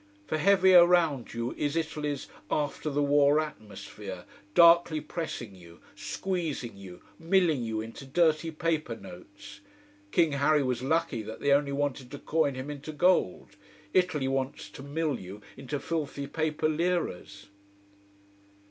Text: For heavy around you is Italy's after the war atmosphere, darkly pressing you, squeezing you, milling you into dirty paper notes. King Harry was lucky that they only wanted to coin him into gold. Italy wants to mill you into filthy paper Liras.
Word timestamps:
For 0.25 0.39
heavy 0.39 0.73
around 0.73 1.35
you 1.35 1.53
is 1.59 1.75
Italy's 1.75 2.27
after 2.49 2.89
the 2.89 3.03
war 3.03 3.39
atmosphere, 3.39 4.25
darkly 4.55 4.99
pressing 4.99 5.53
you, 5.53 5.79
squeezing 5.93 6.75
you, 6.75 7.03
milling 7.19 7.63
you 7.63 7.81
into 7.81 8.07
dirty 8.07 8.49
paper 8.49 8.95
notes. 8.95 9.59
King 10.09 10.31
Harry 10.31 10.63
was 10.63 10.81
lucky 10.81 11.21
that 11.21 11.39
they 11.39 11.51
only 11.51 11.71
wanted 11.71 12.09
to 12.09 12.17
coin 12.17 12.55
him 12.55 12.71
into 12.71 12.91
gold. 12.91 13.49
Italy 13.93 14.27
wants 14.27 14.71
to 14.71 14.81
mill 14.81 15.19
you 15.19 15.39
into 15.55 15.79
filthy 15.79 16.25
paper 16.25 16.67
Liras. 16.67 17.45